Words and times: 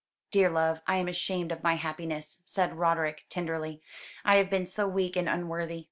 "Dear 0.31 0.49
love, 0.49 0.79
I 0.87 0.95
am 0.95 1.07
ashamed 1.07 1.51
of 1.51 1.61
my 1.61 1.75
happiness," 1.75 2.41
said 2.43 2.73
Roderick 2.75 3.23
tenderly. 3.29 3.83
"I 4.25 4.37
have 4.37 4.49
been 4.49 4.65
so 4.65 4.87
weak 4.87 5.15
and 5.15 5.29
unworthy. 5.29 5.79